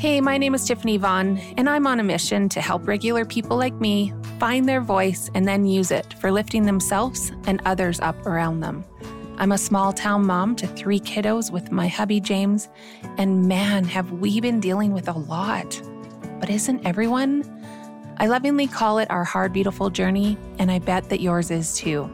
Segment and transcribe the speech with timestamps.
[0.00, 3.58] Hey, my name is Tiffany Vaughn, and I'm on a mission to help regular people
[3.58, 8.16] like me find their voice and then use it for lifting themselves and others up
[8.24, 8.82] around them.
[9.36, 12.70] I'm a small town mom to three kiddos with my hubby James,
[13.18, 15.82] and man, have we been dealing with a lot.
[16.40, 17.44] But isn't everyone?
[18.16, 22.08] I lovingly call it our hard, beautiful journey, and I bet that yours is too.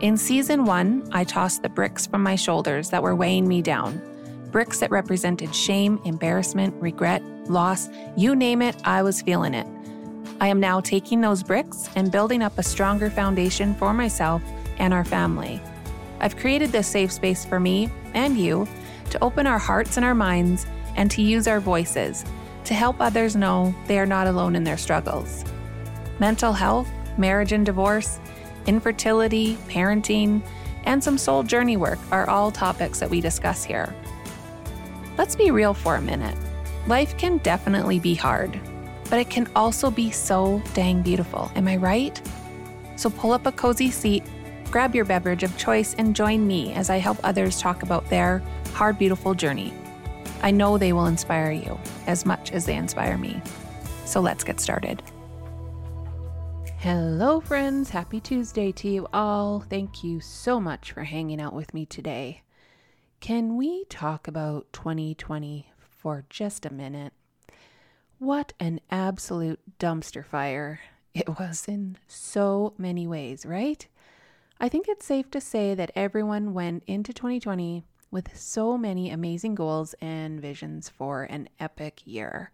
[0.00, 4.02] In season one, I tossed the bricks from my shoulders that were weighing me down.
[4.52, 9.66] Bricks that represented shame, embarrassment, regret, loss you name it, I was feeling it.
[10.40, 14.42] I am now taking those bricks and building up a stronger foundation for myself
[14.78, 15.60] and our family.
[16.20, 18.68] I've created this safe space for me and you
[19.10, 22.24] to open our hearts and our minds and to use our voices
[22.64, 25.44] to help others know they are not alone in their struggles.
[26.18, 28.20] Mental health, marriage and divorce,
[28.66, 30.46] infertility, parenting,
[30.84, 33.94] and some soul journey work are all topics that we discuss here.
[35.18, 36.36] Let's be real for a minute.
[36.86, 38.58] Life can definitely be hard,
[39.10, 41.52] but it can also be so dang beautiful.
[41.54, 42.20] Am I right?
[42.96, 44.24] So pull up a cozy seat,
[44.70, 48.42] grab your beverage of choice, and join me as I help others talk about their
[48.72, 49.74] hard, beautiful journey.
[50.42, 53.40] I know they will inspire you as much as they inspire me.
[54.06, 55.02] So let's get started.
[56.78, 57.90] Hello, friends.
[57.90, 59.60] Happy Tuesday to you all.
[59.60, 62.42] Thank you so much for hanging out with me today.
[63.22, 67.12] Can we talk about 2020 for just a minute?
[68.18, 70.80] What an absolute dumpster fire
[71.14, 73.86] it was in so many ways, right?
[74.58, 79.54] I think it's safe to say that everyone went into 2020 with so many amazing
[79.54, 82.50] goals and visions for an epic year.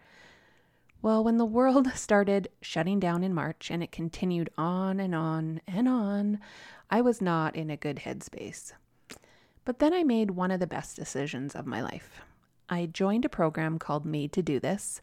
[1.01, 5.63] Well, when the world started shutting down in March and it continued on and on
[5.67, 6.41] and on,
[6.91, 8.75] I was not in a good headspace.
[9.69, 12.23] But then I made one of the best decisions of my life.
[12.71, 15.03] I joined a program called Made to Do This,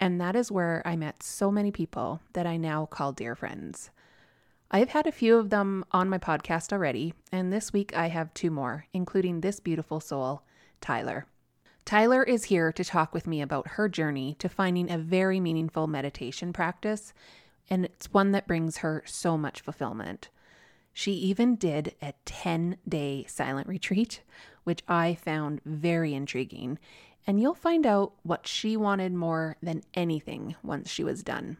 [0.00, 3.90] and that is where I met so many people that I now call dear friends.
[4.70, 8.32] I've had a few of them on my podcast already, and this week I have
[8.32, 10.40] two more, including this beautiful soul,
[10.80, 11.26] Tyler.
[11.84, 15.86] Tyler is here to talk with me about her journey to finding a very meaningful
[15.86, 17.12] meditation practice,
[17.68, 20.30] and it's one that brings her so much fulfillment.
[20.98, 24.22] She even did a 10 day silent retreat,
[24.64, 26.76] which I found very intriguing,
[27.24, 31.58] and you'll find out what she wanted more than anything once she was done.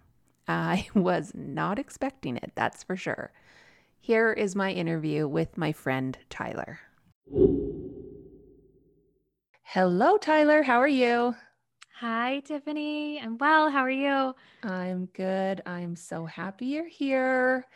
[0.48, 3.30] I was not expecting it, that's for sure.
[4.00, 6.80] Here is my interview with my friend Tyler.
[9.62, 10.64] Hello, Tyler.
[10.64, 11.36] How are you?
[12.00, 13.20] Hi, Tiffany.
[13.20, 13.70] I'm well.
[13.70, 14.34] How are you?
[14.64, 15.62] I'm good.
[15.64, 17.66] I'm so happy you're here.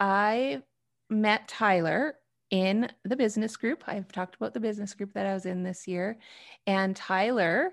[0.00, 0.62] I
[1.10, 2.14] met Tyler
[2.50, 3.84] in the business group.
[3.86, 6.18] I've talked about the business group that I was in this year.
[6.66, 7.72] And Tyler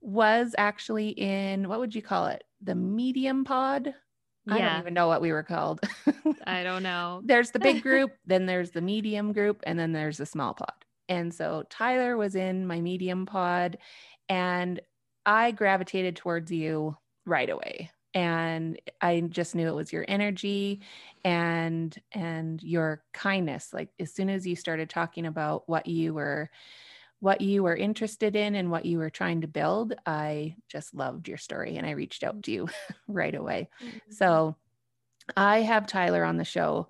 [0.00, 2.44] was actually in what would you call it?
[2.62, 3.94] The medium pod?
[4.46, 4.54] Yeah.
[4.54, 5.80] I don't even know what we were called.
[6.46, 7.20] I don't know.
[7.24, 10.72] there's the big group, then there's the medium group, and then there's the small pod.
[11.08, 13.78] And so Tyler was in my medium pod
[14.28, 14.80] and
[15.24, 17.90] I gravitated towards you right away.
[18.14, 20.80] And I just knew it was your energy
[21.24, 23.72] and and your kindness.
[23.72, 26.50] Like as soon as you started talking about what you were
[27.20, 31.26] what you were interested in and what you were trying to build, I just loved
[31.26, 32.68] your story and I reached out to you
[33.08, 33.68] right away.
[33.82, 34.12] Mm-hmm.
[34.12, 34.56] So
[35.36, 36.88] I have Tyler on the show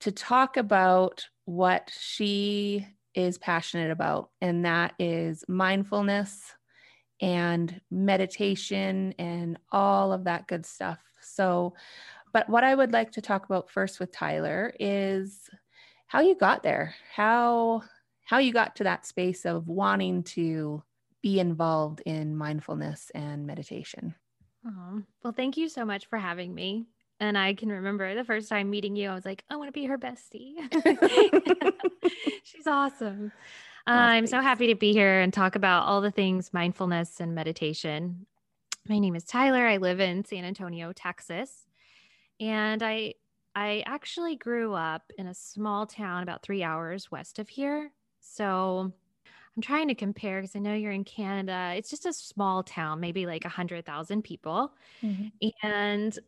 [0.00, 6.52] to talk about what she is passionate about, and that is mindfulness
[7.20, 10.98] and meditation and all of that good stuff.
[11.20, 11.74] So,
[12.32, 15.48] but what I would like to talk about first with Tyler is
[16.06, 17.82] how you got there, how
[18.24, 20.82] how you got to that space of wanting to
[21.22, 24.14] be involved in mindfulness and meditation.
[24.66, 26.86] Oh, well, thank you so much for having me.
[27.20, 29.72] And I can remember the first time meeting you, I was like, I want to
[29.72, 30.54] be her bestie.
[32.44, 33.32] She's awesome.
[33.86, 38.26] I'm so happy to be here and talk about all the things mindfulness and meditation.
[38.88, 39.66] My name is Tyler.
[39.66, 41.66] I live in San Antonio, Texas.
[42.40, 43.14] And I
[43.56, 47.90] I actually grew up in a small town about 3 hours west of here.
[48.20, 48.92] So
[49.56, 51.72] I'm trying to compare because I know you're in Canada.
[51.74, 54.74] It's just a small town, maybe like 100,000 people.
[55.02, 55.48] Mm-hmm.
[55.66, 56.18] And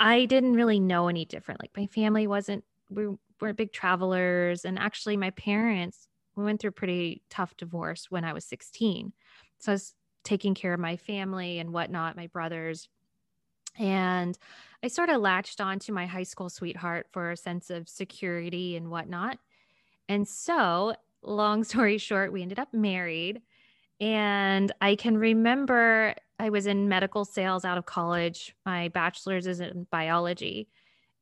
[0.00, 1.60] I didn't really know any different.
[1.62, 3.06] Like my family wasn't, we
[3.40, 4.64] weren't big travelers.
[4.64, 9.12] And actually, my parents, we went through a pretty tough divorce when I was 16.
[9.58, 9.94] So I was
[10.24, 12.88] taking care of my family and whatnot, my brothers.
[13.78, 14.38] And
[14.82, 18.76] I sort of latched on to my high school sweetheart for a sense of security
[18.76, 19.38] and whatnot.
[20.08, 23.42] And so, long story short, we ended up married.
[24.00, 28.54] And I can remember I was in medical sales out of college.
[28.66, 30.68] My bachelor's is in biology.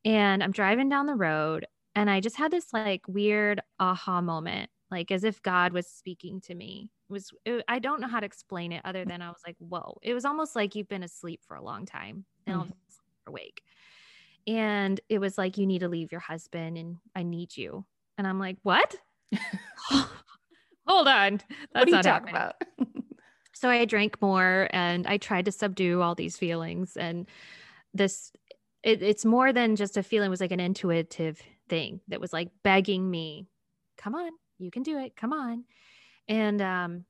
[0.05, 4.71] And I'm driving down the road and I just had this like weird aha moment,
[4.93, 6.91] like as if God was speaking to me.
[7.09, 9.57] It was it, I don't know how to explain it other than I was like,
[9.59, 9.99] whoa.
[10.03, 12.71] It was almost like you've been asleep for a long time and mm-hmm.
[13.27, 13.63] awake.
[14.47, 17.85] And it was like you need to leave your husband and I need you.
[18.19, 18.95] And I'm like, what?
[20.87, 21.41] Hold on.
[21.75, 22.35] That's not happening.
[22.35, 22.55] about.
[23.55, 27.27] so I drank more and I tried to subdue all these feelings and
[27.95, 28.33] this
[28.83, 32.33] it, it's more than just a feeling it was like an intuitive thing that was
[32.33, 33.47] like begging me
[33.97, 35.65] come on you can do it come on
[36.29, 37.05] and um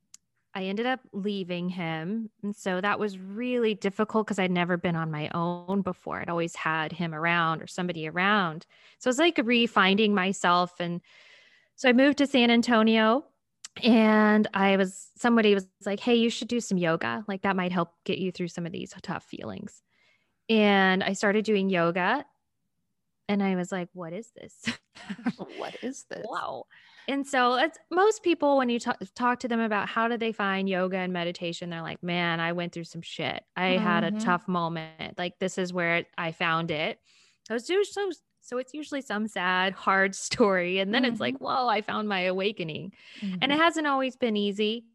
[0.55, 2.29] I ended up leaving him.
[2.43, 6.19] And so that was really difficult because I'd never been on my own before.
[6.19, 8.67] I'd always had him around or somebody around.
[8.99, 10.79] So it's like refinding myself.
[10.79, 11.01] And
[11.75, 13.25] so I moved to San Antonio
[13.81, 17.25] and I was, somebody was like, hey, you should do some yoga.
[17.27, 19.81] Like that might help get you through some of these tough feelings.
[20.49, 22.25] And I started doing yoga
[23.27, 24.77] and I was like, what is this?
[25.57, 26.25] what is this?
[26.29, 26.65] Wow.
[27.07, 30.31] And so it's most people when you talk, talk to them about how did they
[30.31, 33.43] find yoga and meditation, they're like, man, I went through some shit.
[33.55, 33.83] I mm-hmm.
[33.83, 34.19] had a mm-hmm.
[34.19, 35.17] tough moment.
[35.17, 36.99] Like this is where I found it.
[37.47, 38.05] So it's usually,
[38.39, 40.79] so it's usually some sad, hard story.
[40.79, 41.11] And then mm-hmm.
[41.11, 41.45] it's like, mm-hmm.
[41.45, 42.93] whoa, I found my awakening.
[43.19, 43.35] Mm-hmm.
[43.41, 43.63] And it mm-hmm.
[43.63, 44.85] hasn't always been easy.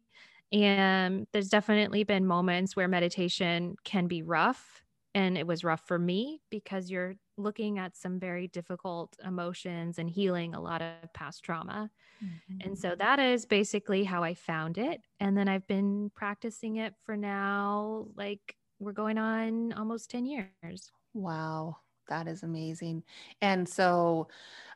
[0.51, 4.83] And there's definitely been moments where meditation can be rough.
[5.13, 10.09] And it was rough for me because you're looking at some very difficult emotions and
[10.09, 11.89] healing a lot of past trauma.
[12.23, 12.67] Mm-hmm.
[12.67, 15.01] And so that is basically how I found it.
[15.19, 20.91] And then I've been practicing it for now, like we're going on almost 10 years.
[21.13, 21.77] Wow.
[22.09, 23.03] That is amazing.
[23.41, 24.27] And so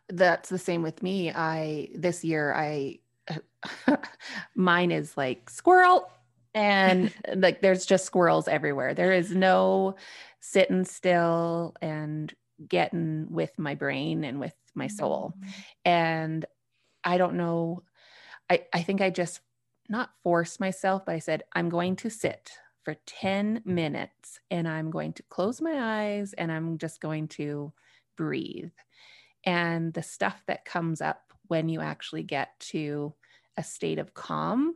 [0.10, 1.32] that's the same with me.
[1.32, 3.00] I, this year, I,
[4.56, 6.12] mine is like squirrel
[6.54, 8.94] and like there's just squirrels everywhere.
[8.94, 9.96] There is no
[10.40, 12.34] sitting still and
[12.68, 15.34] getting with my brain and with my soul.
[15.38, 15.52] Mm-hmm.
[15.86, 16.46] And
[17.04, 17.84] I don't know,
[18.50, 19.42] I, I think I just
[19.90, 22.52] not forced myself, but I said, I'm going to sit
[22.84, 27.74] for 10 minutes and I'm going to close my eyes and I'm just going to
[28.18, 28.72] breathe.
[29.46, 33.14] And the stuff that comes up when you actually get to
[33.58, 34.74] a state of calm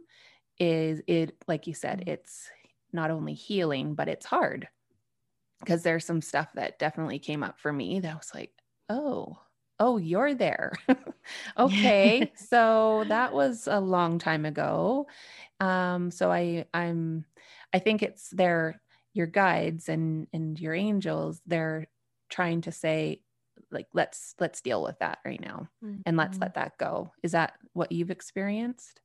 [0.60, 2.10] is it, like you said, mm-hmm.
[2.10, 2.50] it's
[2.94, 4.68] not only healing, but it's hard
[5.60, 8.52] because there's some stuff that definitely came up for me that was like,
[8.90, 9.38] oh,
[9.80, 10.74] oh, you're there.
[11.58, 12.32] okay.
[12.50, 15.08] so that was a long time ago.
[15.60, 17.26] Um, so I I'm
[17.74, 18.82] I think it's their
[19.14, 21.88] your guides and and your angels, they're
[22.30, 23.22] trying to say,
[23.72, 26.02] like, let's let's deal with that right now mm-hmm.
[26.06, 26.44] and let's mm-hmm.
[26.44, 27.12] let that go.
[27.24, 29.02] Is that what you've experienced?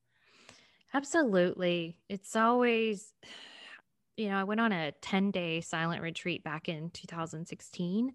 [0.94, 1.96] Absolutely.
[2.08, 3.14] It's always
[4.22, 8.12] you know, I went on a 10 day silent retreat back in 2016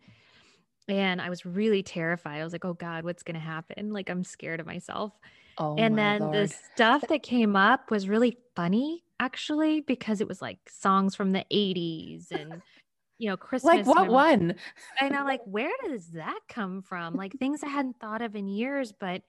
[0.88, 2.40] and I was really terrified.
[2.40, 3.92] I was like, oh God, what's going to happen?
[3.92, 5.12] Like, I'm scared of myself.
[5.58, 6.34] Oh, and then Lord.
[6.34, 11.34] the stuff that came up was really funny, actually, because it was like songs from
[11.34, 12.62] the 80s and,
[13.18, 13.86] you know, Christmas.
[13.86, 14.56] like, what one?
[15.02, 17.16] And I'm like, where does that come from?
[17.16, 19.24] Like, things I hadn't thought of in years, but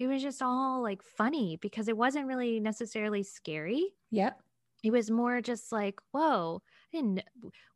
[0.00, 3.92] it was just all like funny because it wasn't really necessarily scary.
[4.10, 4.40] Yep
[4.84, 7.22] it was more just like, whoa, and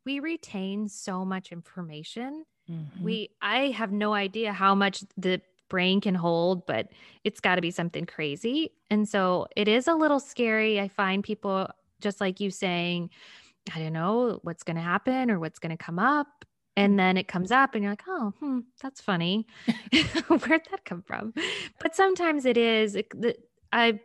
[0.05, 2.45] we retain so much information.
[2.69, 3.03] Mm-hmm.
[3.03, 6.89] We I have no idea how much the brain can hold, but
[7.23, 8.71] it's got to be something crazy.
[8.89, 10.79] And so it is a little scary.
[10.79, 11.69] I find people
[12.01, 13.09] just like you saying,
[13.73, 16.45] I don't know what's going to happen or what's going to come up.
[16.75, 19.45] And then it comes up and you're like, oh, hmm, that's funny.
[20.27, 21.33] Where'd that come from?
[21.81, 22.97] But sometimes it is.
[23.73, 23.99] I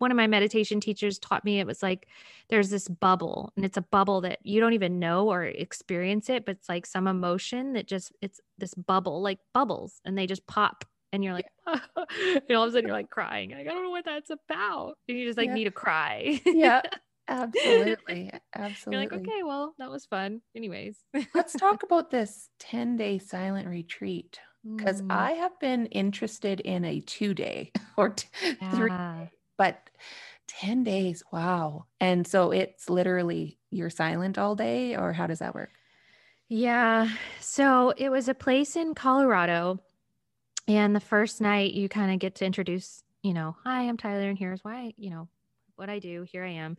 [0.00, 2.08] one of my meditation teachers taught me it was like
[2.48, 6.46] there's this bubble and it's a bubble that you don't even know or experience it
[6.46, 10.46] but it's like some emotion that just it's this bubble like bubbles and they just
[10.46, 13.82] pop and you're like and all of a sudden you're like crying like i don't
[13.82, 15.54] know what that's about and you just like yeah.
[15.54, 16.80] need to cry yeah
[17.28, 20.96] absolutely absolutely you're like okay well that was fun anyways
[21.34, 24.40] let's talk about this 10 day silent retreat
[24.76, 25.12] because mm.
[25.12, 28.28] i have been interested in a two day or t-
[28.60, 28.70] yeah.
[28.70, 29.30] three
[29.60, 29.90] but
[30.46, 31.84] 10 days wow.
[32.00, 35.70] And so it's literally you're silent all day or how does that work?
[36.48, 39.78] Yeah so it was a place in colorado
[40.66, 44.28] and the first night you kind of get to introduce you know hi i'm tyler
[44.28, 45.28] and here's why you know
[45.76, 46.76] what i do here i am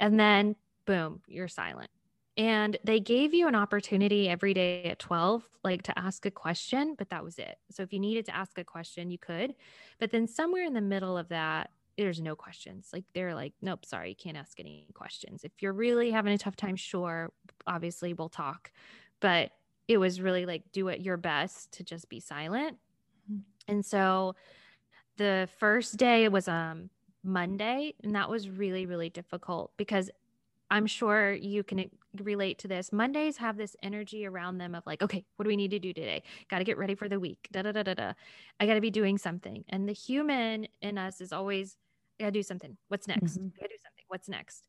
[0.00, 1.90] and then boom you're silent.
[2.36, 6.96] And they gave you an opportunity every day at 12 like to ask a question
[6.98, 7.56] but that was it.
[7.70, 9.54] So if you needed to ask a question you could
[10.00, 12.88] but then somewhere in the middle of that there's no questions.
[12.92, 15.44] Like they're like, nope, sorry, you can't ask any questions.
[15.44, 17.32] If you're really having a tough time, sure,
[17.66, 18.72] obviously we'll talk.
[19.20, 19.52] But
[19.86, 22.78] it was really like do it your best to just be silent.
[23.30, 23.72] Mm-hmm.
[23.72, 24.34] And so
[25.16, 26.90] the first day was um
[27.22, 30.10] Monday, and that was really, really difficult because
[30.70, 31.90] I'm sure you can
[32.22, 32.92] relate to this.
[32.92, 35.92] Mondays have this energy around them of like, okay, what do we need to do
[35.92, 36.22] today?
[36.50, 37.48] Got to get ready for the week.
[37.52, 38.12] Da da da da da.
[38.60, 39.64] I got to be doing something.
[39.68, 41.76] And the human in us is always,
[42.18, 42.76] I got to do something.
[42.88, 43.38] What's next?
[43.38, 43.48] Mm-hmm.
[43.56, 44.04] I got to do something.
[44.08, 44.68] What's next?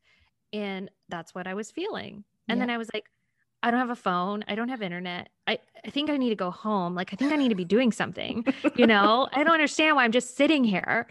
[0.53, 2.23] And that's what I was feeling.
[2.47, 2.65] And yeah.
[2.65, 3.05] then I was like,
[3.63, 4.43] I don't have a phone.
[4.47, 5.29] I don't have internet.
[5.47, 6.93] I, I think I need to go home.
[6.93, 8.45] Like, I think I need to be doing something.
[8.75, 11.07] you know, I don't understand why I'm just sitting here.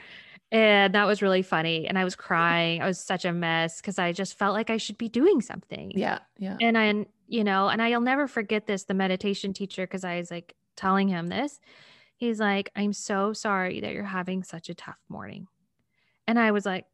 [0.52, 1.88] And that was really funny.
[1.88, 2.80] And I was crying.
[2.80, 5.90] I was such a mess because I just felt like I should be doing something.
[5.96, 6.20] Yeah.
[6.38, 6.56] Yeah.
[6.60, 10.30] And I, you know, and I'll never forget this, the meditation teacher, because I was
[10.30, 11.58] like telling him this.
[12.16, 15.48] He's like, I'm so sorry that you're having such a tough morning.
[16.26, 16.86] And I was like,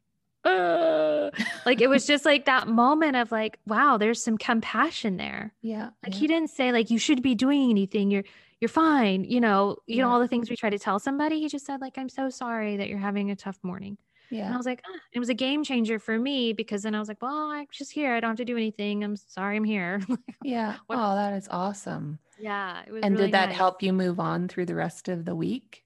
[0.44, 1.30] uh,
[1.66, 5.52] like it was just like that moment of like, wow, there's some compassion there.
[5.60, 5.90] Yeah.
[6.02, 6.20] Like yeah.
[6.20, 8.10] he didn't say like you should be doing anything.
[8.10, 8.24] You're
[8.60, 9.24] you're fine.
[9.24, 10.02] You know, you yeah.
[10.02, 11.40] know, all the things we try to tell somebody.
[11.40, 13.96] He just said, like, I'm so sorry that you're having a tough morning.
[14.30, 14.44] Yeah.
[14.44, 14.98] And I was like, ah.
[15.12, 17.90] it was a game changer for me because then I was like, well, I'm just
[17.90, 18.14] here.
[18.14, 19.02] I don't have to do anything.
[19.02, 20.00] I'm sorry I'm here.
[20.44, 20.76] yeah.
[20.86, 20.98] What?
[20.98, 22.18] Oh, that is awesome.
[22.38, 22.82] Yeah.
[22.86, 23.56] It was and really did that nice.
[23.56, 25.84] help you move on through the rest of the week?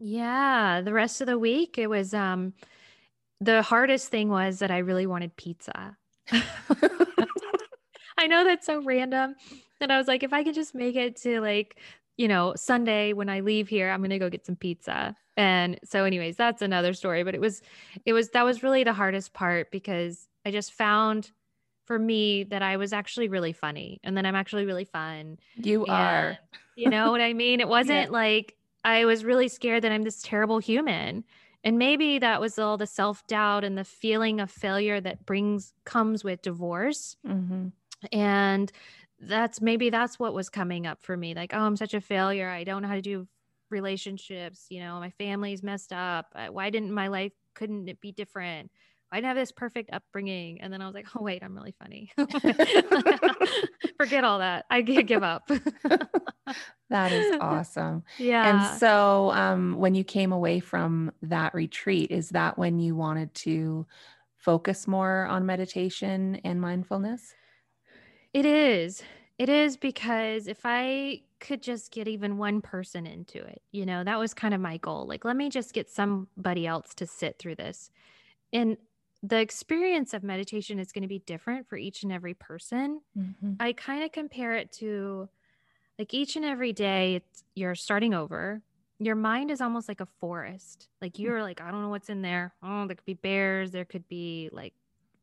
[0.00, 0.80] Yeah.
[0.80, 2.54] The rest of the week, it was, um,
[3.40, 5.96] the hardest thing was that I really wanted pizza.
[8.18, 9.34] I know that's so random,
[9.80, 11.78] and I was like, if I could just make it to like,
[12.18, 15.16] you know, Sunday when I leave here, I'm going to go get some pizza.
[15.38, 17.22] And so, anyways, that's another story.
[17.22, 17.62] But it was,
[18.04, 21.30] it was, that was really the hardest part because I just found
[21.86, 25.38] for me that I was actually really funny and then I'm actually really fun.
[25.56, 26.38] You and, are.
[26.76, 27.60] You know what I mean?
[27.60, 28.10] It wasn't yeah.
[28.10, 28.54] like
[28.84, 31.24] I was really scared that I'm this terrible human.
[31.62, 35.74] And maybe that was all the self doubt and the feeling of failure that brings
[35.84, 37.16] comes with divorce.
[37.26, 37.68] Mm-hmm.
[38.12, 38.72] And
[39.20, 42.48] that's maybe that's what was coming up for me like oh i'm such a failure
[42.48, 43.26] i don't know how to do
[43.68, 48.70] relationships you know my family's messed up why didn't my life couldn't it be different
[49.12, 50.60] I didn't have this perfect upbringing.
[50.60, 52.12] And then I was like, oh, wait, I'm really funny.
[53.96, 54.66] Forget all that.
[54.70, 55.48] I give up.
[56.90, 58.04] that is awesome.
[58.18, 58.48] Yeah.
[58.48, 63.34] And so um, when you came away from that retreat, is that when you wanted
[63.34, 63.86] to
[64.36, 67.34] focus more on meditation and mindfulness?
[68.32, 69.02] It is.
[69.38, 74.04] It is because if I could just get even one person into it, you know,
[74.04, 75.06] that was kind of my goal.
[75.06, 77.90] Like, let me just get somebody else to sit through this.
[78.52, 78.76] And
[79.22, 83.00] the experience of meditation is going to be different for each and every person.
[83.16, 83.52] Mm-hmm.
[83.60, 85.28] I kind of compare it to
[85.98, 87.20] like each and every day,
[87.54, 88.62] you're starting over.
[88.98, 90.88] Your mind is almost like a forest.
[91.02, 91.18] Like, mm.
[91.20, 92.54] you're like, I don't know what's in there.
[92.62, 94.72] Oh, there could be bears, there could be like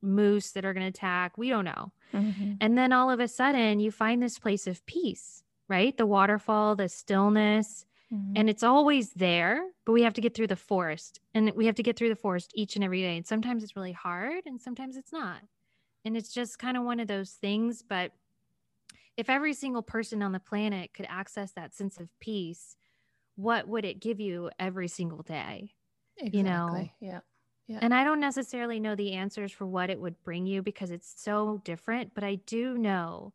[0.02, 1.36] moose that are going to attack.
[1.36, 1.92] We don't know.
[2.14, 2.52] Mm-hmm.
[2.60, 5.96] And then all of a sudden, you find this place of peace, right?
[5.96, 8.32] The waterfall, the stillness, mm-hmm.
[8.36, 11.74] and it's always there, but we have to get through the forest and we have
[11.76, 13.16] to get through the forest each and every day.
[13.16, 15.40] And sometimes it's really hard and sometimes it's not.
[16.04, 17.82] And it's just kind of one of those things.
[17.82, 18.12] But
[19.16, 22.76] if every single person on the planet could access that sense of peace,
[23.36, 25.74] what would it give you every single day?
[26.16, 26.38] Exactly.
[26.38, 26.88] You know?
[27.00, 27.20] Yeah.
[27.68, 27.80] Yeah.
[27.82, 31.12] And I don't necessarily know the answers for what it would bring you because it's
[31.16, 33.34] so different, but I do know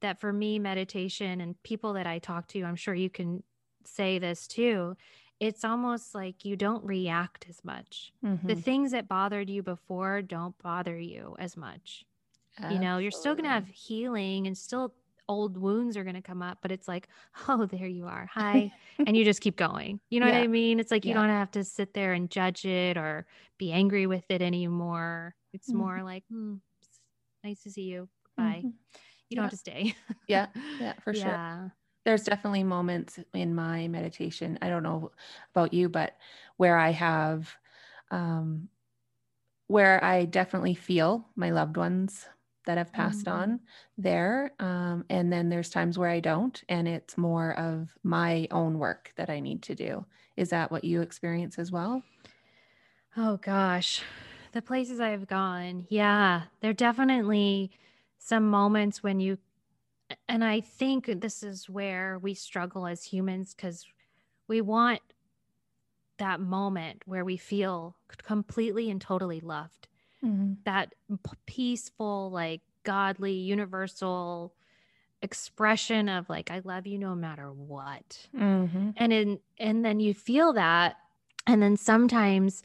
[0.00, 3.42] that for me, meditation and people that I talk to, I'm sure you can
[3.86, 4.96] say this too.
[5.40, 8.12] It's almost like you don't react as much.
[8.24, 8.46] Mm-hmm.
[8.46, 12.04] The things that bothered you before don't bother you as much.
[12.56, 12.76] Absolutely.
[12.76, 14.94] You know, you're still going to have healing and still
[15.28, 17.08] old wounds are going to come up, but it's like,
[17.48, 18.28] oh, there you are.
[18.32, 18.72] Hi.
[19.06, 20.00] and you just keep going.
[20.10, 20.38] You know yeah.
[20.38, 20.80] what I mean?
[20.80, 21.20] It's like you yeah.
[21.20, 23.26] don't have to sit there and judge it or
[23.58, 25.34] be angry with it anymore.
[25.52, 25.78] It's mm-hmm.
[25.78, 26.56] more like, hmm,
[27.42, 28.08] nice to see you.
[28.36, 28.62] Bye.
[28.64, 28.68] Mm-hmm.
[29.30, 29.42] You don't yeah.
[29.42, 29.96] have to stay.
[30.28, 30.46] yeah.
[30.80, 31.72] Yeah, for sure.
[32.04, 34.58] There's definitely moments in my meditation.
[34.60, 35.10] I don't know
[35.54, 36.16] about you, but
[36.56, 37.54] where I have,
[38.10, 38.68] um,
[39.66, 42.26] where I definitely feel my loved ones
[42.66, 43.38] that have passed mm-hmm.
[43.38, 43.60] on
[43.98, 44.52] there.
[44.58, 49.12] Um, and then there's times where I don't, and it's more of my own work
[49.16, 50.06] that I need to do.
[50.36, 52.02] Is that what you experience as well?
[53.16, 54.02] Oh, gosh.
[54.52, 57.70] The places I've gone, yeah, there are definitely
[58.18, 59.38] some moments when you,
[60.28, 63.86] and I think this is where we struggle as humans because
[64.48, 65.00] we want
[66.18, 69.88] that moment where we feel completely and totally loved
[70.24, 70.54] mm-hmm.
[70.64, 70.94] that
[71.46, 74.54] peaceful, like godly, universal
[75.22, 78.28] expression of like I love you no matter what.
[78.36, 78.90] Mm-hmm.
[78.96, 80.96] And in and then you feel that
[81.46, 82.62] and then sometimes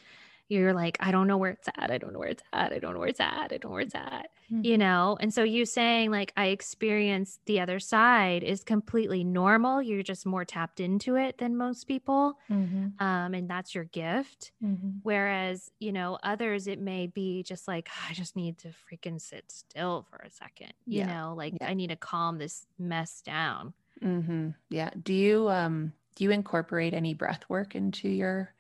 [0.48, 1.92] you're like, I don't know where it's at.
[1.92, 2.74] I don't know where it's at.
[2.74, 3.52] I don't know where it's at.
[3.52, 4.30] I don't know where it's at.
[4.50, 4.64] Mhm.
[4.64, 5.18] You know?
[5.22, 9.82] And so you saying like I experienced the other side is completely normal.
[9.82, 12.38] You're just more tapped into it than most people.
[12.50, 13.00] Mhm.
[13.00, 14.52] Um, and that's your gift.
[14.62, 15.04] Mhm.
[15.04, 19.52] Whereas, you know, others, it may be just like, I just need to freaking sit
[19.52, 20.74] still for a second.
[20.90, 21.06] You Yeah.
[21.06, 21.68] know, like Yeah.
[21.68, 23.74] I need to calm this mess down.
[24.02, 24.56] Mhm.
[24.70, 24.92] Yeah.
[25.02, 28.54] Do you um do you incorporate any breath work into your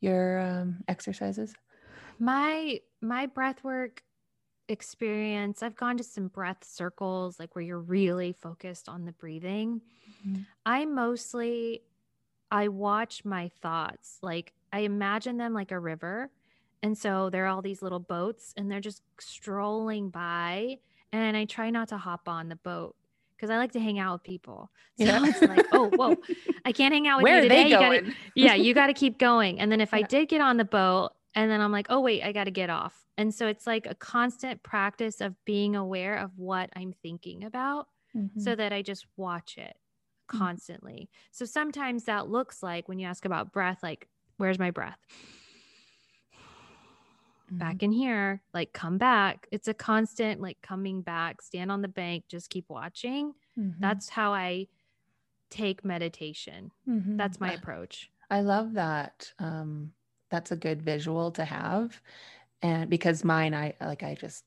[0.00, 1.54] your um exercises?
[2.18, 4.02] My my breath work
[4.68, 9.80] experience, I've gone to some breath circles like where you're really focused on the breathing.
[10.26, 10.46] Mhm.
[10.64, 11.82] I mostly
[12.50, 14.18] I watch my thoughts.
[14.22, 16.30] Like I imagine them like a river.
[16.82, 20.78] And so there are all these little boats and they're just strolling by
[21.12, 22.94] and I try not to hop on the boat
[23.36, 24.70] because I like to hang out with people.
[24.98, 25.24] So Yeah.
[25.24, 26.16] it's like, oh, whoa,
[26.64, 27.62] I can't hang out with Where you are today.
[27.64, 29.58] they You gotta- yeah, you got to keep going.
[29.60, 32.22] And then if I did get on the boat and then I'm like, oh, wait,
[32.22, 33.06] I got to get off.
[33.16, 37.88] And so it's like a constant practice of being aware of what I'm thinking about
[38.14, 38.40] Mhm.
[38.40, 39.76] so that I just watch it
[40.32, 40.38] Mhm.
[40.38, 41.10] constantly.
[41.32, 44.98] So sometimes that looks like when you ask about breath, like, where's my breath?
[47.50, 47.58] Mhm.
[47.58, 49.46] Back in here, like, come back.
[49.52, 53.34] It's a constant, like, coming back, stand on the bank, just keep watching.
[53.58, 53.74] Mhm.
[53.80, 54.68] That's how I
[55.50, 56.72] take meditation.
[56.88, 57.16] Mhm.
[57.18, 58.10] That's my approach.
[58.30, 59.32] I love that.
[59.38, 59.94] Um,
[60.34, 62.00] that's a good visual to have.
[62.60, 64.42] And because mine, I like, I just,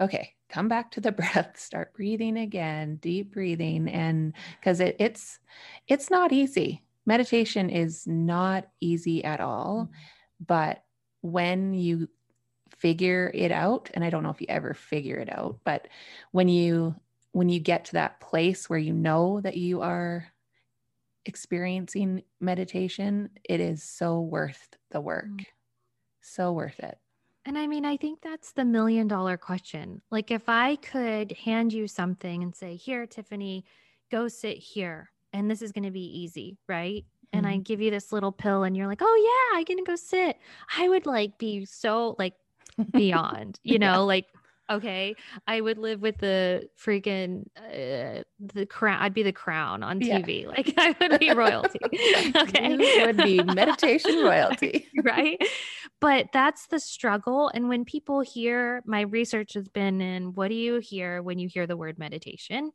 [0.00, 3.88] okay, come back to the breath, start breathing again, deep breathing.
[3.88, 5.40] And because it, it's,
[5.88, 6.84] it's not easy.
[7.04, 9.86] Meditation is not easy at all.
[9.86, 10.44] Mm-hmm.
[10.46, 10.84] But
[11.20, 12.08] when you
[12.76, 15.88] figure it out, and I don't know if you ever figure it out, but
[16.30, 16.94] when you,
[17.32, 20.28] when you get to that place where you know that you are
[21.28, 25.26] experiencing meditation, it is so worth the work.
[25.26, 25.44] Mm.
[26.20, 26.98] So worth it.
[27.44, 30.02] And I mean, I think that's the million dollar question.
[30.10, 33.64] Like, if I could hand you something and say, Here, Tiffany,
[34.10, 37.04] go sit here, and this is going to be easy, right?
[37.32, 39.84] And I give you this little pill, and you're like, Oh, yeah, I'm going to
[39.84, 40.36] go sit.
[40.76, 42.34] I would like be so like
[42.90, 43.92] beyond, you Yeah.
[43.92, 44.26] know, like,
[44.70, 45.14] okay,
[45.46, 49.00] I would live with the freaking, uh, the crown.
[49.00, 50.20] I'd be the crown on Yeah.
[50.20, 50.46] TV.
[50.46, 51.80] Like, I would be royalty.
[52.36, 52.72] okay.
[52.72, 54.88] You would be meditation royalty.
[55.04, 55.38] right?
[56.00, 57.50] But that's the struggle.
[57.52, 61.48] And when people hear my research has been in what do you hear when you
[61.48, 62.72] hear the word meditation?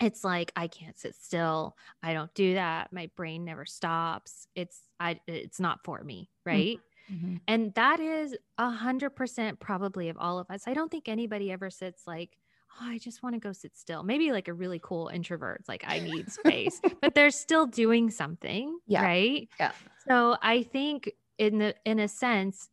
[0.00, 1.76] It's like I can't sit still.
[2.02, 2.92] I don't do that.
[2.92, 4.48] My brain never stops.
[4.56, 6.80] It's I it's not for me, right?
[7.12, 7.40] Mhm.
[7.46, 10.64] And that is a hundred percent probably of all of us.
[10.66, 12.36] I don't think anybody ever sits like,
[12.80, 14.02] oh, I just want to go sit still.
[14.02, 15.60] Maybe like a really cool introvert.
[15.60, 19.02] It's like I need space, but they're still doing something, Yeah.
[19.02, 19.48] right?
[19.60, 19.72] Yeah.
[20.08, 22.70] So I think in the in a sense,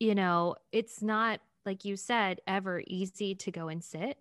[0.00, 4.18] you know, it's not like you said ever easy to go and sit.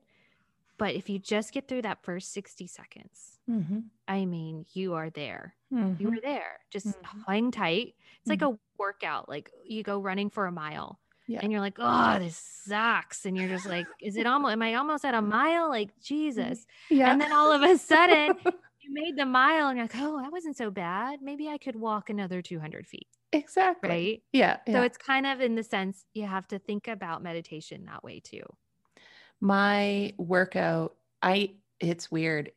[0.78, 3.84] But if you just get through that first 60 seconds, Mhm.
[4.08, 5.56] I mean, you are there.
[5.70, 6.18] You Mhm.
[6.18, 6.60] are there.
[6.72, 7.24] Just Mhm.
[7.28, 7.96] hang tight.
[8.22, 9.28] It's like a workout.
[9.30, 11.40] Like you go running for a mile Yeah.
[11.44, 13.26] and you're like, oh, this sucks.
[13.26, 15.70] And you're just like, is it almost, am I almost at a mile?
[15.70, 16.66] Like, Jesus.
[16.90, 17.12] Yeah.
[17.12, 18.36] And then all of a sudden,
[18.82, 21.22] you made the mile and you're like, oh, that wasn't so bad.
[21.22, 23.08] Maybe I could walk another 200 feet.
[23.34, 23.90] exactly.
[23.90, 24.24] Right.
[24.34, 24.58] Yeah.
[24.68, 24.84] So yeah.
[24.84, 28.44] it's kind of in the sense you have to think about meditation that way too.
[29.40, 32.52] my workout, I it's weird.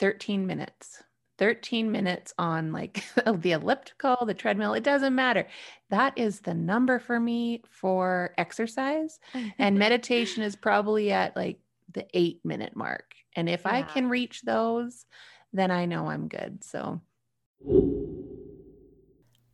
[0.00, 1.02] 13 minutes.
[1.38, 5.46] 13 minutes on like the elliptical, the treadmill, it doesn't matter.
[5.88, 9.18] That is the number for me for exercise.
[9.58, 11.60] And meditation is probably at like
[11.92, 13.14] the eight minute mark.
[13.36, 15.06] And if I can reach those,
[15.52, 16.62] then I know I'm good.
[16.62, 17.00] So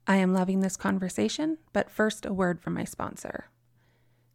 [0.09, 3.50] I am loving this conversation, but first, a word from my sponsor.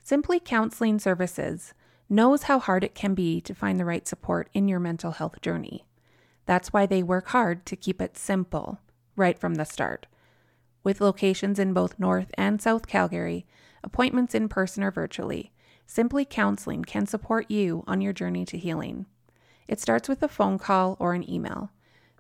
[0.04, 1.74] Simply Counseling Services
[2.10, 5.42] knows how hard it can be to find the right support in your mental health
[5.42, 5.86] journey.
[6.46, 8.80] That's why they work hard to keep it simple
[9.16, 10.08] right from the start.
[10.84, 13.46] With locations in both North and South Calgary,
[13.84, 15.52] appointments in person or virtually,
[15.86, 19.06] Simply Counseling can support you on your journey to healing.
[19.68, 21.70] It starts with a phone call or an email.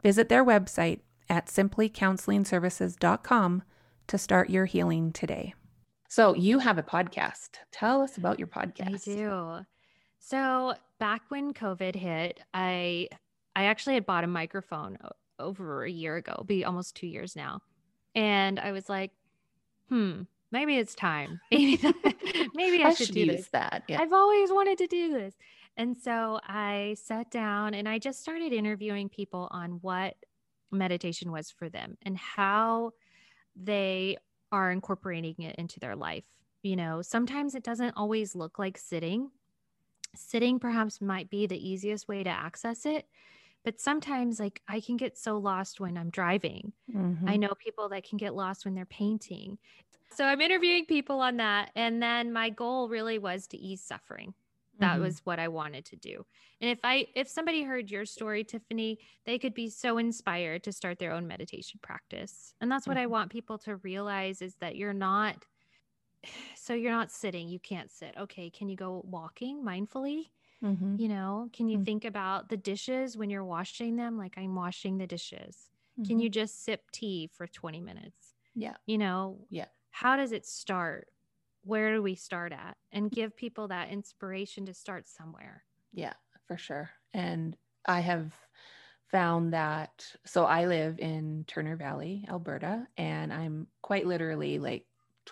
[0.03, 3.63] Visit their website at simplycounselingservices.com
[4.07, 5.53] to start your healing today.
[6.09, 7.51] So, you have a podcast.
[7.71, 8.93] Tell us about your podcast.
[8.93, 9.65] I do.
[10.21, 13.09] So back when COVID hit, I
[13.55, 14.97] I actually had bought a microphone
[15.39, 17.61] over a year ago, be almost two years now.
[18.15, 19.11] And I was like,
[19.89, 21.39] hmm, maybe it's time.
[21.51, 21.79] Maybe
[22.53, 23.47] maybe I, I should, should do this.
[23.49, 23.83] that.
[23.87, 24.01] Yeah.
[24.01, 25.35] I've always wanted to do this.
[25.77, 30.15] And so I sat down and I just started interviewing people on what
[30.71, 32.91] meditation was for them and how
[33.55, 34.17] they
[34.51, 36.25] are incorporating it into their life.
[36.63, 39.31] You know, sometimes it doesn't always look like sitting.
[40.15, 43.07] Sitting perhaps might be the easiest way to access it,
[43.63, 46.73] but sometimes like I can get so lost when I'm driving.
[46.93, 47.29] Mm-hmm.
[47.29, 49.57] I know people that can get lost when they're painting.
[50.13, 54.33] So I'm interviewing people on that and then my goal really was to ease suffering
[54.81, 55.03] that mm-hmm.
[55.03, 56.25] was what i wanted to do
[56.59, 60.71] and if i if somebody heard your story tiffany they could be so inspired to
[60.71, 63.03] start their own meditation practice and that's what mm-hmm.
[63.03, 65.45] i want people to realize is that you're not
[66.55, 70.25] so you're not sitting you can't sit okay can you go walking mindfully
[70.63, 70.95] mm-hmm.
[70.97, 71.85] you know can you mm-hmm.
[71.85, 74.17] think about the dishes when you're washing them?
[74.17, 75.69] Like i'm washing the dishes.
[76.07, 76.33] Can you mm-hmm.
[76.33, 78.33] just sip tea for 20 minutes?
[78.55, 78.75] Yeah.
[78.87, 79.65] You know yeah.
[79.91, 81.07] how does it start?
[81.63, 82.75] Where do we start at?
[82.91, 85.63] And give people that inspiration to start somewhere.
[85.93, 86.13] Yeah
[86.51, 86.89] for sure.
[87.13, 88.31] And i have
[89.11, 94.85] found that so i live in turner valley alberta and i'm quite literally like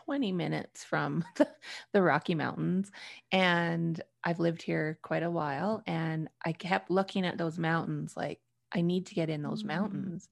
[0.05, 1.47] 20 minutes from the,
[1.93, 2.91] the rocky mountains
[3.31, 8.39] and i've lived here quite a while and i kept looking at those mountains like
[8.73, 9.79] i need to get in those mm-hmm.
[9.79, 10.29] mountains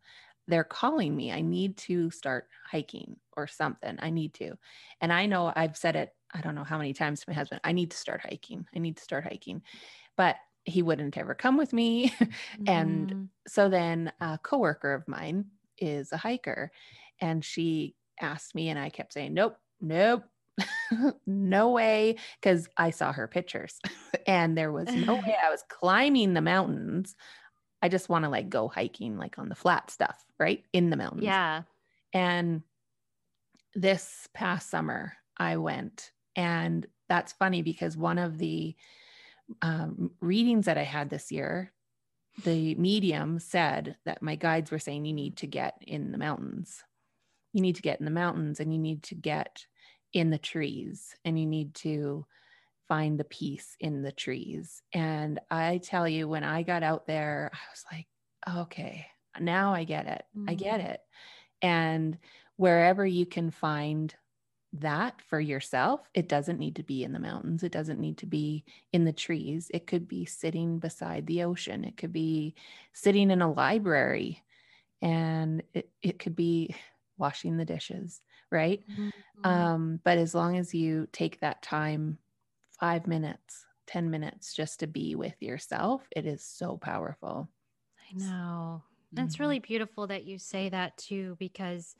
[0.48, 1.32] they're calling me.
[1.32, 3.98] I need to start hiking or something.
[4.00, 4.58] I need to.
[5.02, 7.62] And I know I've said it, I don't know how many times to my husband,
[7.64, 8.66] I need to start hiking.
[8.76, 9.62] I need to start hiking.
[10.16, 12.14] But he wouldn't ever come with me.
[12.68, 13.28] and mm.
[13.48, 15.46] so then a coworker of mine
[15.78, 16.72] is a hiker
[17.20, 20.24] and she asked me and I kept saying, "Nope, nope."
[21.28, 23.80] no way because I saw her pictures
[24.28, 27.16] and there was no way I was climbing the mountains
[27.82, 30.64] I just want to like go hiking like on the flat stuff, right?
[30.74, 31.24] In the mountains.
[31.24, 31.64] Yeah.
[32.14, 32.64] And
[33.76, 38.76] this past summer I went and that's funny because one of the
[39.62, 41.72] um, readings that I had this year,
[42.44, 46.84] the medium said that my guides were saying you need to get in the mountains.
[47.58, 49.66] You need to get in the mountains and you need to get
[50.14, 52.24] in the trees and you need to
[52.88, 54.84] find the peace in the trees.
[54.94, 59.08] And I tell you, when I got out there, I was like, okay,
[59.40, 60.24] now I get it.
[60.38, 60.52] Mm-hmm.
[60.52, 60.90] I get mm-hmm.
[60.92, 61.00] it.
[61.64, 62.20] And
[62.58, 64.14] wherever you can find
[64.74, 67.64] that for yourself, it doesn't need to be in the mountains.
[67.64, 69.72] It doesn't need to be in the trees.
[69.74, 71.86] It could be sitting beside the ocean.
[71.86, 72.54] It could be
[72.94, 74.44] sitting in a library
[75.02, 76.76] and it, it could be
[77.18, 78.82] washing the dishes, right?
[78.92, 79.50] Mm-hmm.
[79.50, 82.18] Um, but as long as you take that time
[82.80, 87.50] five minutes, 10 minutes just to be with yourself, it is so powerful.
[88.00, 88.84] I know.
[89.16, 89.26] Mm-hmm.
[89.26, 91.96] It's really beautiful that you say that too, because,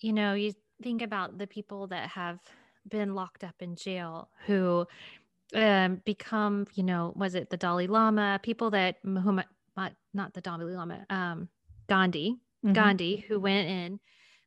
[0.00, 2.38] you know, you think about the people that have
[2.88, 4.86] been locked up in jail who
[5.54, 9.46] um, become, you know, was it the Dalai Lama, people that Muhammad,
[10.12, 11.48] not the Dalai Lama, um,
[11.88, 12.72] Gandhi, mm-hmm.
[12.72, 14.00] Gandhi, who went in,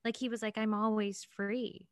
[0.05, 1.87] like he was like, I'm always free.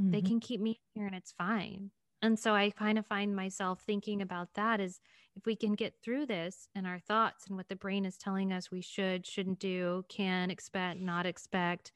[0.00, 0.10] Mm-hmm.
[0.10, 1.90] They can keep me here and it's fine.
[2.20, 5.00] And so I kind of find myself thinking about that is
[5.36, 8.52] if we can get through this and our thoughts and what the brain is telling
[8.52, 11.92] us we should, shouldn't do, can expect, not expect,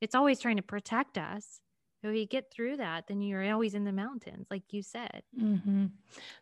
[0.00, 1.60] it's always trying to protect us.
[2.02, 5.22] If we get through that, then you're always in the mountains, like you said.
[5.40, 5.86] Mm-hmm.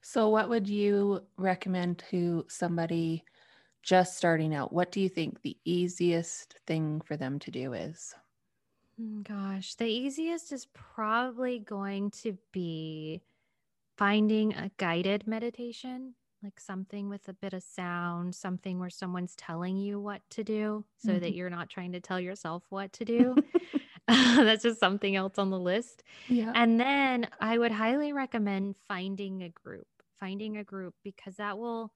[0.01, 3.23] So, what would you recommend to somebody
[3.83, 4.73] just starting out?
[4.73, 8.15] What do you think the easiest thing for them to do is?
[9.01, 13.21] Mm, gosh, the easiest is probably going to be
[13.97, 19.77] finding a guided meditation, like something with a bit of sound, something where someone's telling
[19.77, 21.21] you what to do so mm-hmm.
[21.21, 23.37] that you're not trying to tell yourself what to do.
[24.09, 26.03] That's just something else on the list.
[26.29, 26.53] Yeah.
[26.55, 29.87] And then I would highly recommend finding a group,
[30.19, 31.93] finding a group because that will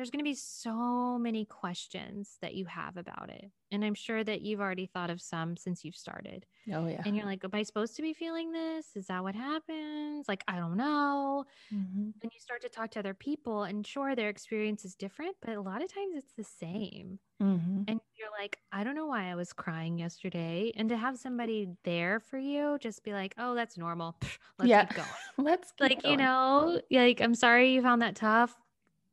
[0.00, 3.50] there's going to be so many questions that you have about it.
[3.70, 6.46] And I'm sure that you've already thought of some since you've started.
[6.72, 7.02] Oh, yeah.
[7.04, 8.86] And you're like, am I supposed to be feeling this?
[8.96, 10.26] Is that what happens?
[10.26, 11.44] Like, I don't know.
[11.70, 12.08] Mm-hmm.
[12.22, 15.54] And you start to talk to other people, and sure, their experience is different, but
[15.54, 17.18] a lot of times it's the same.
[17.42, 17.82] Mm-hmm.
[17.86, 20.72] And you're like, I don't know why I was crying yesterday.
[20.76, 24.16] And to have somebody there for you, just be like, oh, that's normal.
[24.58, 24.86] Let's yeah.
[24.86, 25.08] keep going.
[25.36, 26.12] Let's keep like, going.
[26.12, 28.56] you know, like, I'm sorry you found that tough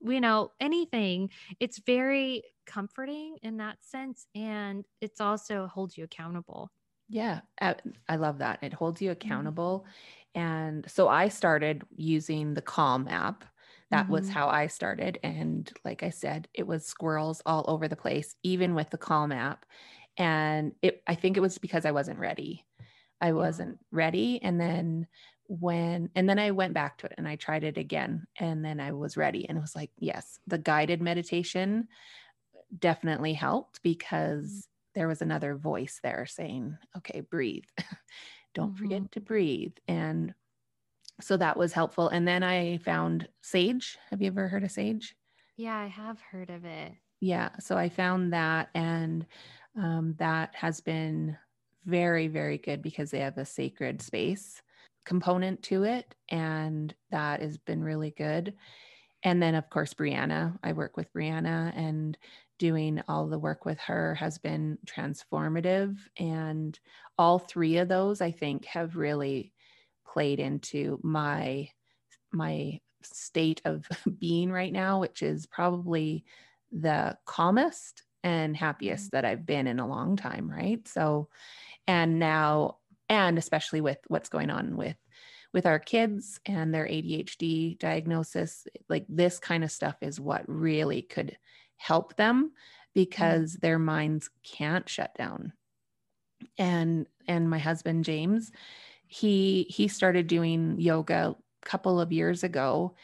[0.02, 1.30] you know, anything,
[1.60, 4.28] it's very comforting in that sense.
[4.36, 6.72] And it's also holds you accountable.
[7.10, 8.60] Yeah, I love that.
[8.62, 9.26] It holds you mm-hmm.
[9.26, 9.80] accountable.
[10.36, 10.42] Mm-hmm.
[10.42, 13.44] And so I started using the Calm app.
[13.90, 14.14] That mm-hmm.
[14.14, 15.18] was how I started.
[15.24, 19.32] And like I said, it was squirrels all over the place, even with the Calm
[19.32, 19.66] app.
[20.18, 22.66] And it, I think it was because I wasn't ready.
[23.22, 24.42] I wasn't ready.
[24.44, 25.08] And then
[25.48, 28.80] when and then I went back to it and I tried it again and then
[28.80, 31.88] I was ready and it was like yes the guided meditation
[32.78, 37.66] definitely helped because there was another voice there saying, okay, breathe.
[38.54, 38.78] Don't Mhm.
[38.78, 39.76] forget to breathe.
[39.88, 40.34] And
[41.22, 42.10] so that was helpful.
[42.10, 43.98] And then I found Sage.
[44.12, 45.16] Have you ever heard of Sage?
[45.58, 46.94] Yeah, I have heard of it.
[47.20, 47.58] Yeah.
[47.60, 49.26] So I found that, and
[49.76, 51.38] um, that has been
[51.86, 54.62] very, very good because they have a sacred space
[55.08, 56.14] component to it.
[56.30, 58.54] And that has been really good.
[59.24, 60.60] And then, of course, Brianna.
[60.62, 62.18] I work with Brianna, and
[62.60, 65.98] doing all the work with her has been transformative.
[66.20, 66.78] And
[67.18, 69.54] all three of those, I think, have really
[70.06, 71.70] played into my
[72.32, 73.88] my state of
[74.20, 76.26] being right now, which is probably
[76.72, 79.16] the calmest and happiest mm-hmm.
[79.16, 80.86] that I've been in a long time, right?
[80.88, 81.30] So
[81.88, 82.78] and now
[83.10, 84.98] and especially with what's going on with
[85.54, 91.02] with our kids and their ADHD diagnosis, like this kind of stuff is what really
[91.02, 91.38] could
[91.78, 92.52] help them mm-hmm.
[92.94, 95.54] because their minds can't shut down.
[96.58, 98.52] And and my husband James,
[99.08, 102.96] he he started doing yoga a couple of years ago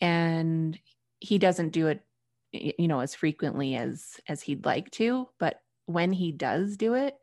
[0.00, 0.78] and
[1.20, 2.04] he doesn't do it
[2.52, 7.16] you know as frequently as as he'd like to, but when he does do it,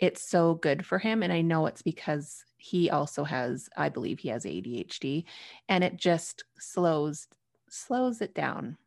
[0.00, 4.20] it's so good for him and I know it's because he also has I believe
[4.20, 5.26] he has ADHD
[5.68, 7.28] and it just slows
[7.70, 8.78] slows it down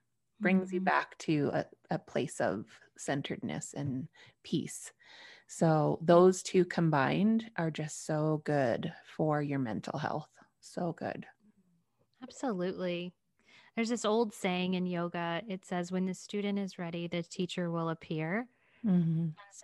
[0.41, 0.83] brings you Mhm.
[0.83, 2.65] back to a, a place of
[2.97, 4.09] centeredness and
[4.43, 4.91] peace.
[5.47, 10.31] So those two combined are just so good for your mental health.
[10.61, 11.27] So good.
[12.21, 13.13] Absolutely.
[13.75, 15.43] There's this old saying in yoga.
[15.47, 18.49] It says, when the student is ready, the teacher will appear.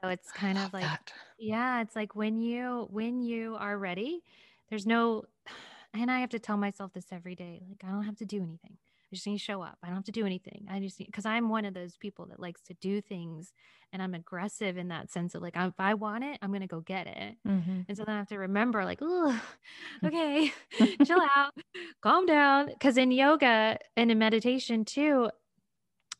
[0.01, 1.13] So it's kind of like, that.
[1.37, 4.23] yeah, it's like when you when you are ready,
[4.69, 5.23] there's no
[5.93, 7.61] and I have to tell myself this every day.
[7.67, 8.77] Like I don't have to do anything.
[9.11, 9.77] I just need to show up.
[9.81, 10.67] I don't have to do anything.
[10.69, 13.53] I just because I'm one of those people that likes to do things
[13.91, 16.81] and I'm aggressive in that sense of like if I want it, I'm gonna go
[16.81, 17.35] get it.
[17.45, 17.85] Mhm.
[17.87, 19.01] And so then I have to remember, like,
[20.05, 20.53] okay,
[21.03, 21.53] chill out,
[22.01, 22.67] calm down.
[22.67, 25.29] Because in yoga and in meditation too,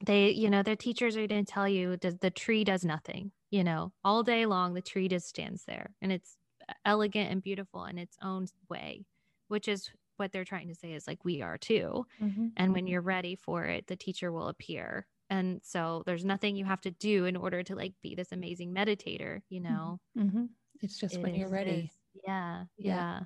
[0.06, 3.32] they, you know, their teachers are going to tell you does the tree does nothing.
[3.52, 6.38] You know, all day long the tree just stands there, and it's
[6.86, 9.06] elegant and beautiful in its own way,
[9.48, 12.06] which is what they're trying to say is like we are too.
[12.22, 12.52] Mhm.
[12.58, 15.08] And when you're ready for it, the teacher will appear.
[15.30, 18.74] And so there's nothing you have to do in order to like be this amazing
[18.74, 20.00] meditator, you know.
[20.18, 20.50] Mhm.
[20.82, 21.72] It's just It when you're ready.
[21.86, 23.06] is- Yeah, Yeah.
[23.20, 23.26] yeah.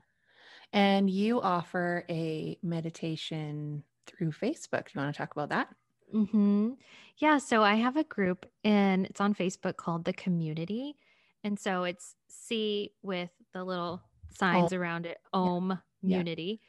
[0.74, 4.88] And you offer a meditation through Facebook.
[4.88, 5.76] Do you want to talk about that?
[6.14, 6.74] Hmm
[7.18, 7.38] Yeah.
[7.40, 10.96] So I have a group and it's on Facebook called The Community.
[11.44, 16.20] And so it's C with the little signs around it, Om Yeah.
[16.20, 16.62] Unity.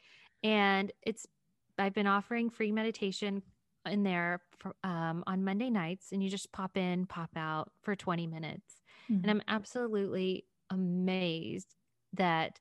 [0.43, 1.25] And it's,
[1.77, 3.43] I've been offering free meditation
[3.85, 6.11] in there for, um, on Monday nights.
[6.11, 8.81] And you just pop in, pop out for 20 minutes.
[9.09, 9.23] Mhm.
[9.23, 11.75] And I'm absolutely amazed
[12.13, 12.59] that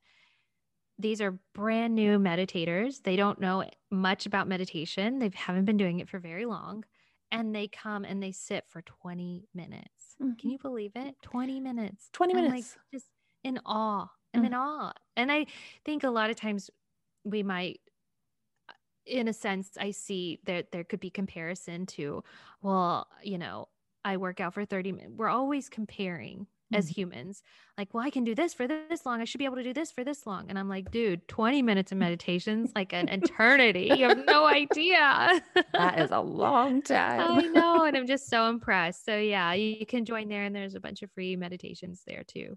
[0.98, 3.02] these are brand new meditators.
[3.02, 5.18] They don't know much about meditation.
[5.18, 6.85] They haven't been doing it for very long.
[7.30, 10.16] And they come and they sit for 20 minutes.
[10.20, 10.38] Mhm.
[10.38, 11.16] Can you believe it?
[11.22, 12.11] 20 minutes.
[12.12, 12.76] 20 I'm, minutes.
[12.78, 13.09] like just
[13.42, 14.09] in awe.
[14.33, 14.92] I'm in awe.
[15.16, 15.46] And I
[15.85, 16.70] think a lot of times
[17.24, 17.80] we might
[19.07, 22.24] in a sense I see that there could be comparison to
[22.62, 23.68] well, you know,
[24.04, 25.14] I work out for 30 minutes.
[25.16, 26.94] We're always comparing as Mhm.
[26.94, 27.42] humans.
[27.78, 29.20] Like, well, I can do this for this long.
[29.20, 30.48] I should be able to do this for this long.
[30.48, 33.90] And I'm like, dude, 20 minutes of meditation's like an eternity.
[33.96, 35.42] You have no idea.
[35.72, 37.20] That is a long time.
[37.20, 37.84] I know.
[37.84, 39.04] And I'm just so impressed.
[39.04, 42.24] So, yeah, you you can join there, and there's a bunch of free meditations there
[42.24, 42.56] too.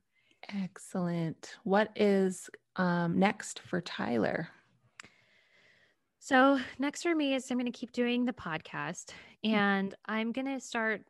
[0.49, 1.55] Excellent.
[1.63, 4.49] What is um, next for Tyler?
[6.19, 9.11] So, next for me is I'm going to keep doing the podcast,
[9.43, 11.03] and I'm going to start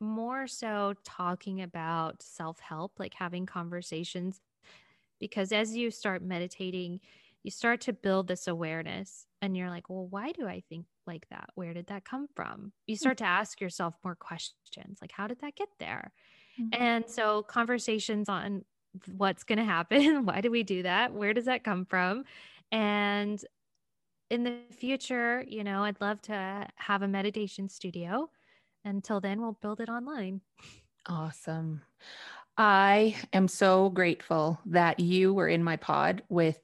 [0.00, 4.40] more so talking about self help, like having conversations.
[5.20, 7.00] Because as you start meditating,
[7.42, 11.28] you start to build this awareness, and you're like, well, why do I think like
[11.30, 11.50] that?
[11.54, 12.72] Where did that come from?
[12.86, 16.12] You start to ask yourself more questions like, how did that get there?
[16.56, 16.72] Mhm.
[16.72, 18.64] And so, conversations on
[19.06, 20.26] what's going to happen.
[20.26, 21.14] Why do we do that?
[21.14, 22.24] Where does that come from?
[22.72, 23.44] And
[24.30, 28.30] in the future, you know, I'd love to have a meditation studio.
[28.86, 30.40] Until then, we'll build it online.
[31.06, 31.82] Awesome.
[32.56, 36.58] I am so grateful that you were in my pod with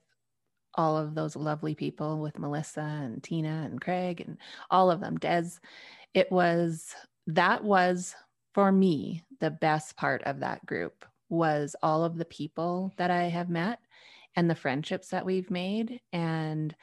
[0.74, 4.38] all of those lovely people with Melissa and Tina and Craig and
[4.70, 5.18] all of them.
[5.18, 5.50] Des,
[6.14, 6.94] it was
[7.26, 8.14] that was
[8.54, 13.24] for me the best part of that group was all of the people that I
[13.24, 13.80] have met
[14.36, 16.74] and the friendships that we've made and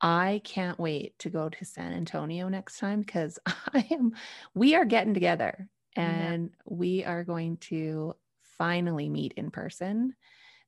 [0.00, 4.14] I can't wait to go to San Antonio next time because I am
[4.54, 5.68] we are getting together
[6.04, 6.34] Yeah.
[6.36, 10.14] and we are going to finally meet in person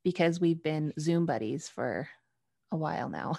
[0.04, 2.08] because we've been Zoom buddies for
[2.72, 3.36] a while now.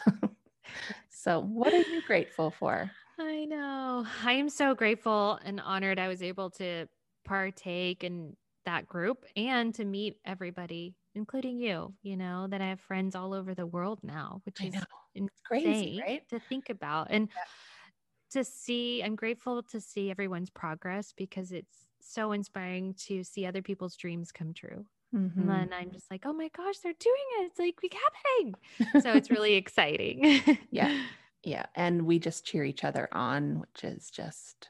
[1.09, 2.91] so, what are you grateful for?
[3.19, 4.05] I know.
[4.23, 6.87] I am so grateful and honored I was able to
[7.23, 12.79] partake in that group and to meet everybody, including you, you know, that I have
[12.79, 14.75] friends all over the world now, which is
[15.15, 16.27] it's crazy, right?
[16.29, 18.41] To think about and yeah.
[18.41, 23.61] to see, I'm grateful to see everyone's progress because it's so inspiring to see other
[23.61, 24.85] people's dreams come true.
[25.15, 25.41] Mm-hmm.
[25.41, 27.51] And then I'm just like, oh my gosh, they're doing it.
[27.51, 29.01] It's like we happening.
[29.01, 30.41] so it's really exciting.
[30.71, 31.01] yeah.
[31.43, 31.65] Yeah.
[31.73, 34.69] And we just cheer each other on, which is just,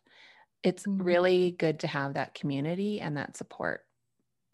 [0.63, 1.04] it's mm-hmm.
[1.04, 3.84] really good to have that community and that support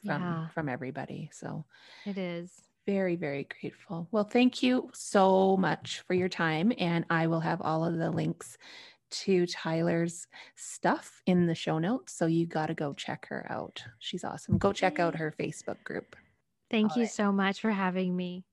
[0.08, 0.48] from yeah.
[0.50, 1.30] from everybody.
[1.32, 1.66] So
[2.06, 2.52] it is
[2.88, 4.08] very, very grateful.
[4.12, 6.72] Well, thank you so much for your time.
[6.80, 8.58] And I will have all of the links
[9.10, 12.14] to Tyler's stuff in the show notes.
[12.14, 13.84] So you got to go check her out.
[14.00, 14.58] She's awesome.
[14.58, 16.16] Go check out her Facebook group.
[16.72, 17.12] Thank All you right.
[17.12, 18.44] so much for having me.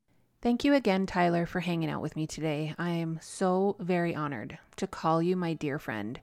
[0.43, 2.75] Thank you again, Tyler, for hanging out with me today.
[2.77, 6.21] I am so very honored to call you my dear friend.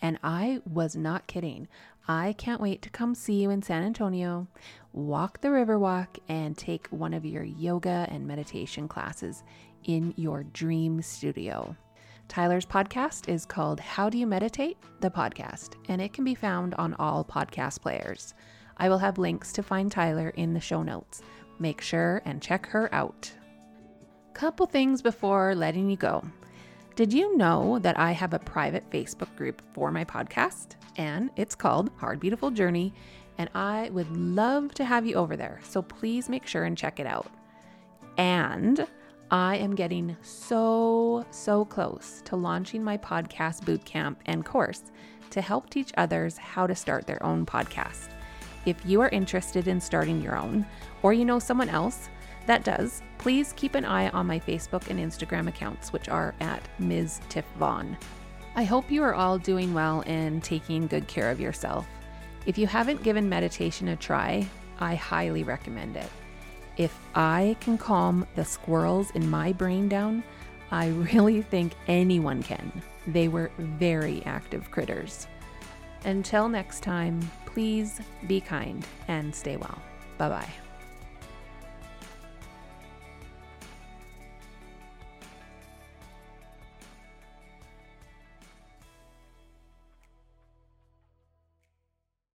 [0.00, 1.66] And I was not kidding.
[2.06, 4.46] I can't wait to come see you in San Antonio,
[4.92, 9.42] walk the Riverwalk, and take one of your yoga and meditation classes
[9.84, 11.74] in your dream studio.
[12.28, 14.76] Tyler's podcast is called How Do You Meditate?
[15.00, 18.34] The Podcast, and it can be found on all podcast players.
[18.76, 21.22] I will have links to find Tyler in the show notes.
[21.58, 23.32] Make sure and check her out.
[24.34, 26.22] Couple things before letting you go.
[26.96, 30.76] Did you know that I have a private Facebook group for my podcast?
[30.96, 32.94] And it's called Hard Beautiful Journey,
[33.36, 35.58] and I would love to have you over there.
[35.64, 37.26] So please make sure and check it out.
[38.16, 38.86] And
[39.28, 44.84] I am getting so, so close to launching my podcast bootcamp and course
[45.30, 48.10] to help teach others how to start their own podcast.
[48.66, 50.64] If you are interested in starting your own,
[51.02, 52.08] or you know someone else
[52.46, 56.62] that does, please keep an eye on my Facebook and Instagram accounts, which are at
[56.78, 57.20] Ms.
[57.28, 57.96] Tiff Vaughn.
[58.56, 61.86] I hope you are all doing well and taking good care of yourself.
[62.46, 64.46] If you haven't given meditation a try,
[64.78, 66.10] I highly recommend it.
[66.76, 70.22] If I can calm the squirrels in my brain down,
[70.70, 72.82] I really think anyone can.
[73.06, 75.26] They were very active critters.
[76.04, 79.80] Until next time, please be kind and stay well.
[80.18, 80.63] Bye bye.